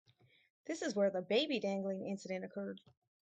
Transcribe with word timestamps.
This 0.65 0.81
is 0.81 0.95
where 0.95 1.11
the 1.11 1.21
"baby 1.21 1.59
dangling" 1.59 2.07
incident 2.07 2.43
occurred. 2.43 2.81